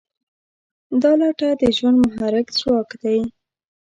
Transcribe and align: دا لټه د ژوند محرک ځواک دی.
دا 1.01 1.11
لټه 1.19 1.49
د 1.61 1.63
ژوند 1.77 1.97
محرک 2.05 2.47
ځواک 2.59 2.89
دی. 3.01 3.19